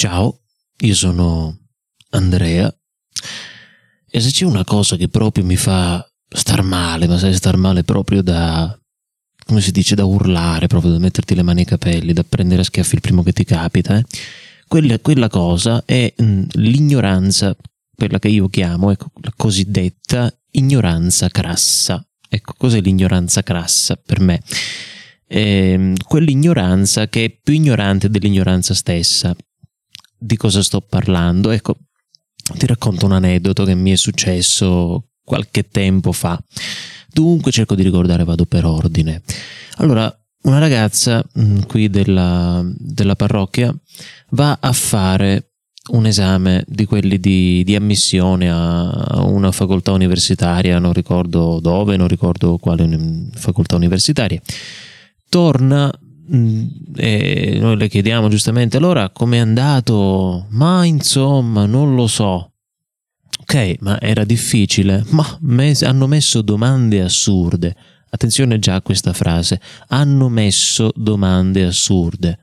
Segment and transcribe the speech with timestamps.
[0.00, 0.40] Ciao,
[0.78, 1.58] io sono
[2.12, 2.74] Andrea
[4.10, 7.84] e se c'è una cosa che proprio mi fa star male, ma sai star male
[7.84, 8.74] proprio da,
[9.44, 12.64] come si dice, da urlare, proprio da metterti le mani ai capelli, da prendere a
[12.64, 14.06] schiaffi il primo che ti capita, eh?
[14.66, 17.54] quella, quella, cosa è mh, mm, l'ignoranza,
[17.94, 22.02] quella che io chiamo, ecco, la cosiddetta ignoranza crassa.
[22.26, 24.42] Ecco, cos'è l'ignoranza crassa per me?
[25.26, 29.36] Eh, quell'ignoranza che è più ignorante dell'ignoranza stessa.
[30.22, 31.50] Di cosa sto parlando?
[31.50, 31.76] Ecco,
[32.58, 36.38] ti racconto un aneddoto che mi è successo qualche tempo fa.
[37.08, 39.22] Dunque cerco di ricordare, vado per ordine.
[39.76, 43.74] Allora, una ragazza mh, mm, qui della, della, parrocchia
[44.30, 45.52] va a fare
[45.92, 52.08] un esame di quelli di, di, ammissione a una facoltà universitaria, non ricordo dove, non
[52.08, 54.40] ricordo quale facoltà universitaria.
[55.28, 55.90] Torna
[56.32, 60.46] e noi le chiediamo giustamente allora com'è andato?
[60.50, 62.52] Ma insomma, non lo so.
[63.40, 65.04] Ok, ma era difficile?
[65.10, 67.74] Ma me- hanno messo domande assurde.
[68.10, 69.60] Attenzione già a questa frase.
[69.88, 72.38] Hanno messo domande assurde.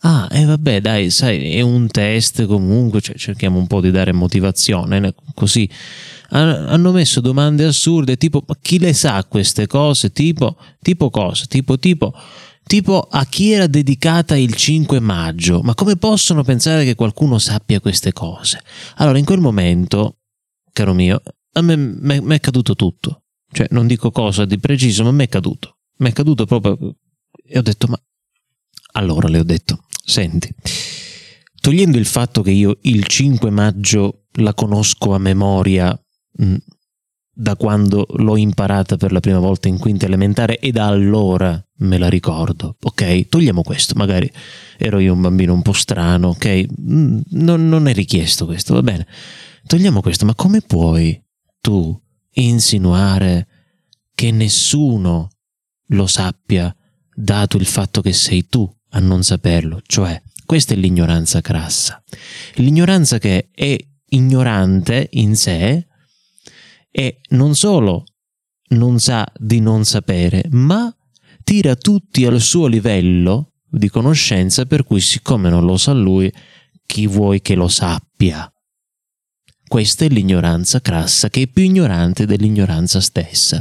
[0.00, 3.90] Ah, e eh vabbè, dai, sai, è un test comunque, cioè, cerchiamo un po' di
[3.90, 5.68] dare motivazione, così.
[6.28, 10.12] Hanno messo domande assurde, tipo, ma chi le sa queste cose?
[10.12, 11.46] Tipo, tipo cosa?
[11.46, 12.12] Tipo, tipo,
[12.64, 15.60] tipo, a chi era dedicata il 5 maggio?
[15.62, 18.62] Ma come possono pensare che qualcuno sappia queste cose?
[18.96, 20.18] Allora, in quel momento,
[20.72, 23.22] caro mio, a me mi è caduto tutto.
[23.50, 25.78] Cioè, non dico cosa di preciso, ma mi è caduto.
[25.98, 26.96] Mi è caduto proprio.
[27.46, 28.00] E ho detto, ma
[28.92, 30.52] allora le ho detto, senti,
[31.60, 35.96] togliendo il fatto che io il 5 maggio la conosco a memoria
[37.34, 41.98] da quando l'ho imparata per la prima volta in quinta elementare e da allora me
[41.98, 43.28] la ricordo, ok?
[43.28, 44.30] Togliamo questo, magari
[44.78, 46.66] ero io un bambino un po' strano, ok?
[46.80, 49.06] Mm, non, non è richiesto questo, va bene.
[49.66, 51.20] Togliamo questo, ma come puoi
[51.60, 52.00] tu
[52.34, 53.48] insinuare
[54.14, 55.30] che nessuno
[55.88, 56.74] lo sappia
[57.14, 62.02] dato il fatto che sei tu a non saperlo, cioè questa è l'ignoranza crassa.
[62.54, 63.76] L'ignoranza che è
[64.10, 65.86] ignorante in sé
[66.96, 68.04] e non solo
[68.68, 70.94] non sa di non sapere, ma
[71.42, 76.32] tira tutti al suo livello di conoscenza per cui siccome non lo sa lui,
[76.86, 78.48] chi vuoi che lo sappia?
[79.66, 83.60] Questa è l'ignoranza crassa che è più ignorante dell'ignoranza stessa.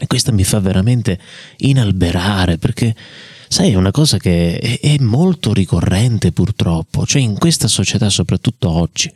[0.00, 1.18] E questa mi fa veramente
[1.56, 2.94] inalberare perché
[3.50, 9.10] Sai, è una cosa che è, molto ricorrente purtroppo, cioè in questa società, soprattutto oggi,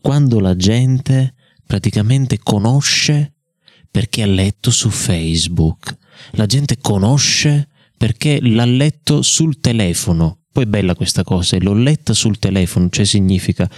[0.00, 1.33] quando la gente
[1.66, 3.34] praticamente conosce
[3.90, 5.96] perché ha letto su Facebook,
[6.32, 12.12] la gente conosce perché l'ha letto sul telefono, poi è bella questa cosa, l'ho letta
[12.12, 13.68] sul telefono, cioè significa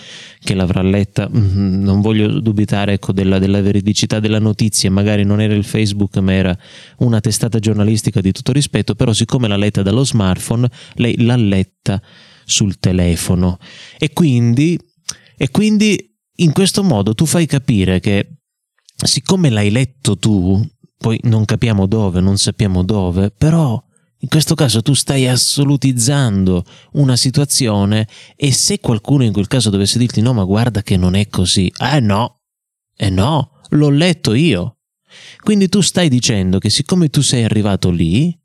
[0.41, 5.41] che l'avrà letta, mm, non voglio dubitare ecco, della, della, veridicità della notizia, magari non
[5.41, 6.59] era il Facebook ma era
[6.99, 12.03] una testata giornalistica di tutto rispetto, però siccome l'ha letta dallo smartphone, lei l'ha letta
[12.45, 13.59] sul telefono.
[13.99, 14.79] E quindi,
[15.37, 18.39] e quindi in questo modo tu fai capire che
[18.95, 20.65] siccome l'hai letto tu,
[20.99, 23.83] poi non capiamo dove, non sappiamo dove, però
[24.21, 29.99] in questo caso tu stai assolutizzando una situazione e se qualcuno in quel caso dovesse
[29.99, 32.41] dirti no, ma guarda che non è così, eh no,
[32.97, 34.79] eh no, l'ho letto io.
[35.41, 38.37] Quindi tu stai dicendo che siccome tu sei arrivato lì,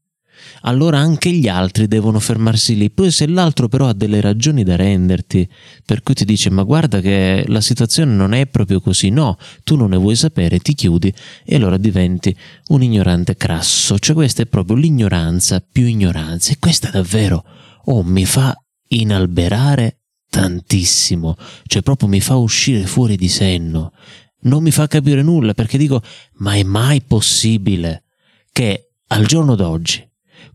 [0.61, 2.89] allora anche gli altri devono fermarsi lì.
[2.89, 5.47] Poi se l'altro però ha delle ragioni da renderti,
[5.85, 9.75] per cui ti dice ma guarda che la situazione non è proprio così, no, tu
[9.75, 11.13] non ne vuoi sapere, ti chiudi
[11.43, 12.35] e allora diventi
[12.67, 13.99] un ignorante crasso.
[13.99, 17.43] Cioè questa è proprio l'ignoranza più ignoranza e questa davvero,
[17.85, 18.55] oh, mi fa
[18.89, 19.99] inalberare
[20.29, 21.35] tantissimo,
[21.65, 23.91] cioè proprio mi fa uscire fuori di senno,
[24.43, 26.01] non mi fa capire nulla perché dico
[26.35, 28.05] ma è mai possibile
[28.51, 30.09] che al giorno d'oggi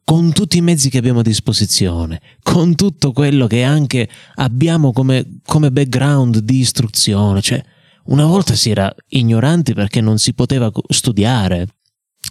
[0.04, 5.38] con tutti i mezzi che abbiamo a disposizione, con tutto quello che anche abbiamo come,
[5.44, 7.40] come background di istruzione.
[7.40, 7.62] Cioè,
[8.04, 11.66] una volta si era ignoranti perché non si poteva studiare.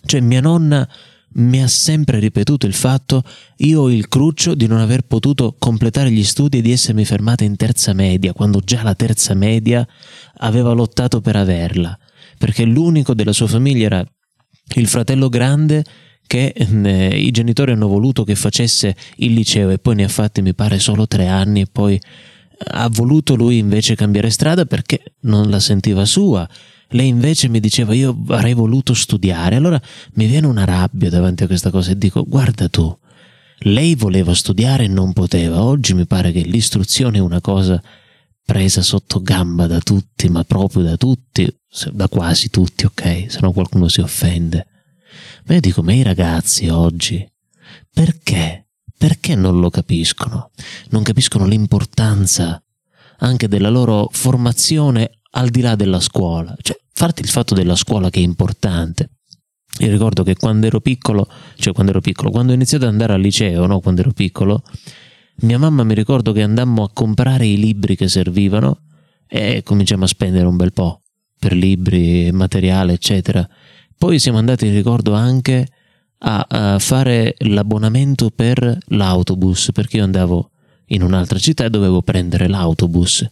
[0.05, 0.87] Cioè, mia nonna
[1.37, 3.23] mi ha sempre ripetuto il fatto
[3.57, 7.43] io ho il cruccio di non aver potuto completare gli studi e di essermi fermata
[7.43, 9.85] in terza media, quando già la terza media
[10.37, 11.97] aveva lottato per averla,
[12.37, 14.05] perché l'unico della sua famiglia era
[14.75, 15.83] il fratello grande
[16.27, 20.41] che eh, i genitori hanno voluto che facesse il liceo e poi ne ha fatti
[20.41, 21.99] mi pare solo tre anni e poi
[22.57, 26.47] ha voluto lui invece cambiare strada perché non la sentiva sua.
[26.89, 29.55] Lei invece mi diceva io avrei voluto studiare.
[29.55, 29.81] Allora
[30.13, 32.95] mi viene una rabbia davanti a questa cosa e dico guarda tu,
[33.59, 35.63] Lei voleva studiare e non poteva.
[35.63, 37.81] Oggi mi pare che l'istruzione è una cosa
[38.43, 41.47] presa sotto gamba da tutti, ma proprio da tutti,
[41.91, 43.25] da quasi tutti, ok?
[43.27, 44.67] Se no qualcuno si offende.
[45.45, 47.27] Ma io dico, ma i ragazzi oggi,
[47.93, 48.67] perché?
[48.97, 50.51] Perché non lo capiscono?
[50.89, 52.61] Non capiscono l'importanza
[53.19, 56.55] anche della loro formazione al di là della scuola.
[56.61, 59.09] Cioè, farti il fatto della scuola che è importante.
[59.79, 63.13] Io ricordo che quando ero piccolo, cioè quando ero piccolo, quando ho iniziato ad andare
[63.13, 63.81] al liceo, no?
[63.81, 64.63] quando ero piccolo,
[65.39, 68.83] mia mamma mi ricordo che andammo a comprare i libri che servivano
[69.27, 71.01] e cominciamo a spendere un bel po'
[71.37, 73.47] per libri, materiale, eccetera.
[73.97, 75.67] Poi siamo andati, ricordo, anche
[76.19, 80.51] a, a fare l'abbonamento per l'autobus, perché io andavo
[80.87, 83.27] in un'altra città e dovevo prendere l'autobus.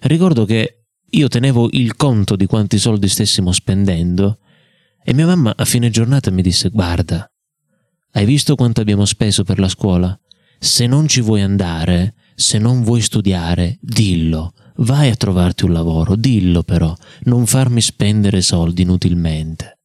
[0.00, 4.38] Ricordo che io tenevo il conto di quanti soldi stessimo spendendo
[5.02, 7.30] e mia mamma a fine giornata mi disse guarda,
[8.12, 10.18] hai visto quanto abbiamo speso per la scuola?
[10.58, 16.14] Se non ci vuoi andare, se non vuoi studiare, dillo, vai a trovarti un lavoro,
[16.14, 19.77] dillo però, non farmi spendere soldi inutilmente.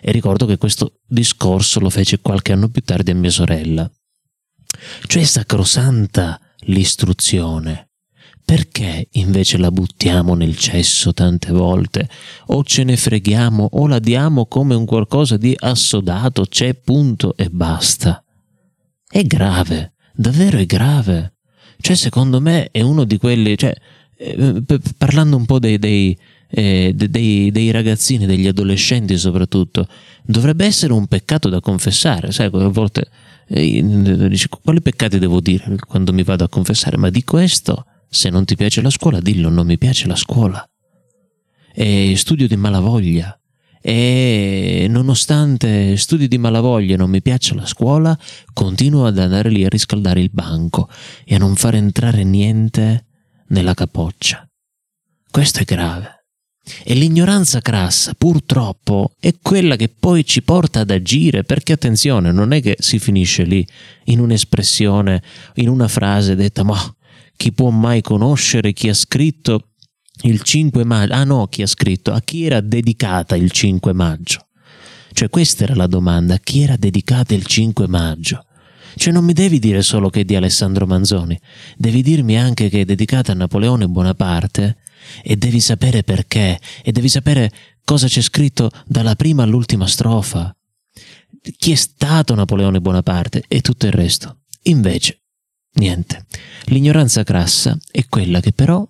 [0.00, 3.90] E ricordo che questo discorso lo fece qualche anno più tardi a mia sorella.
[5.06, 7.88] Cioè sacrosanta l'istruzione.
[8.44, 12.08] Perché invece la buttiamo nel cesso tante volte?
[12.46, 17.48] O ce ne freghiamo o la diamo come un qualcosa di assodato, c'è punto e
[17.48, 18.24] basta.
[19.06, 21.34] È grave, davvero è grave.
[21.80, 23.74] Cioè, secondo me è uno di quelli, cioè,
[24.16, 24.64] eh,
[24.98, 26.18] parlando un po' dei, dei,
[26.50, 29.86] eh, dei, dei, ragazzini, degli adolescenti soprattutto,
[30.24, 33.08] dovrebbe essere un peccato da confessare, sai, a volte
[33.52, 33.82] eh,
[34.28, 36.96] dici, quali peccati devo dire quando mi vado a confessare?
[36.96, 40.64] Ma di questo, se non ti piace la scuola, dillo, non mi piace la scuola.
[41.72, 43.34] E studio di malavoglia.
[43.82, 48.16] E nonostante studi di malavoglia e non mi piaccia la scuola,
[48.52, 50.88] continuo ad andare lì a riscaldare il banco
[51.24, 53.06] e a non far entrare niente
[53.48, 54.46] nella capoccia.
[55.30, 56.19] Questo è grave.
[56.84, 62.52] E l'ignoranza crassa, purtroppo, è quella che poi ci porta ad agire, perché attenzione, non
[62.52, 63.66] è che si finisce lì
[64.04, 65.22] in un'espressione,
[65.54, 66.78] in una frase detta, ma
[67.36, 69.70] chi può mai conoscere chi ha scritto
[70.22, 71.12] il 5 maggio?
[71.14, 72.12] Ah no, chi ha scritto?
[72.12, 74.46] A chi era dedicata il 5 maggio?
[75.12, 78.44] Cioè questa era la domanda, a chi era dedicata il 5 maggio?
[78.94, 81.40] Cioè non mi devi dire solo che è di Alessandro Manzoni,
[81.76, 84.76] devi dirmi anche che è dedicata a Napoleone Bonaparte
[85.22, 87.50] e devi sapere perché e devi sapere
[87.84, 90.54] cosa c'è scritto dalla prima all'ultima strofa.
[91.56, 94.40] Chi è stato Napoleone Bonaparte e tutto il resto.
[94.64, 95.22] Invece,
[95.74, 96.26] niente.
[96.66, 98.86] L'ignoranza crassa è quella che però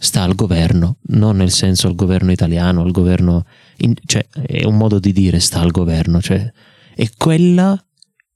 [0.00, 3.44] sta al governo, non nel senso al governo italiano, al governo,
[3.78, 6.50] in, cioè è un modo di dire sta al governo, cioè
[6.94, 7.76] è quella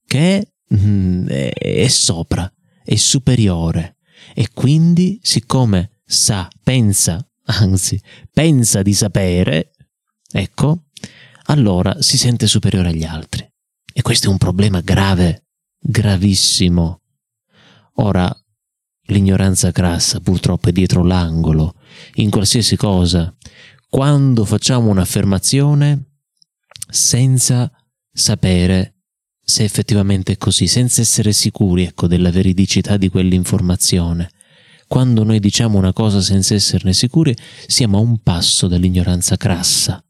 [0.07, 2.53] che mm, è, è sopra,
[2.85, 3.97] è superiore
[4.35, 8.01] e quindi siccome sa, pensa, anzi,
[8.31, 9.73] pensa di sapere,
[10.31, 10.85] ecco,
[11.45, 13.49] allora si sente superiore agli altri.
[13.95, 15.47] E questo è un problema grave,
[15.81, 17.01] gravissimo.
[17.95, 18.31] Ora,
[19.07, 21.77] l'ignoranza crassa purtroppo è dietro l'angolo,
[22.17, 23.35] in qualsiasi cosa.
[23.89, 26.11] Quando facciamo un'affermazione
[26.89, 27.71] senza
[28.13, 28.97] sapere
[29.43, 34.31] se effettivamente è così, senza essere sicuri ecco, della veridicità di quell'informazione,
[34.93, 37.35] quando noi diciamo una cosa senza esserne sicuri,
[37.67, 40.05] siamo a un passo dall'ignoranza crassa.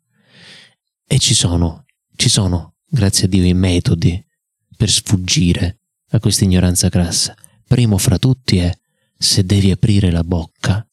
[1.06, 1.84] E ci sono,
[2.16, 4.20] ci sono, grazie a Dio, i metodi
[4.76, 5.78] per sfuggire
[6.10, 7.32] a questa ignoranza crassa.
[7.64, 8.76] Primo fra tutti è
[9.16, 10.84] se devi aprire la bocca,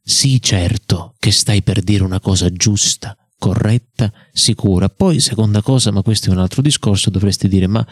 [0.00, 4.88] sii certo che stai per dire una cosa giusta, corretta, sicura.
[4.88, 7.84] Poi, seconda cosa, ma questo è un altro discorso, dovresti dire, ma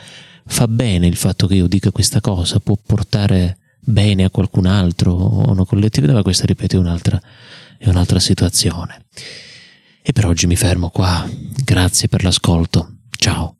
[0.46, 3.58] fa bene il fatto che io dica questa cosa, può portare
[3.90, 7.20] bene a qualcun altro o una collettività, ma questa, ripeto, è un'altra,
[7.78, 9.04] è un'altra situazione.
[10.02, 11.28] E per oggi mi fermo qua.
[11.64, 12.96] Grazie per l'ascolto.
[13.10, 13.59] Ciao.